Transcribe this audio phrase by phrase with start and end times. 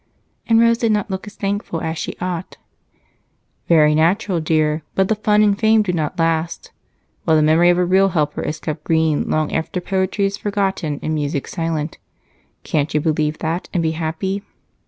[0.47, 2.57] And Rose did not look as thankful as she ought.
[3.67, 6.71] "Very natural, dear, but the fun and the fame do not last,
[7.23, 10.99] while the memory of a real helper is kept green long after poetry is forgotten
[11.03, 11.99] and music silent.
[12.63, 14.41] Can't you believe that, and be happy?"